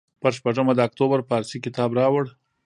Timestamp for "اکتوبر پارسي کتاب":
0.87-1.89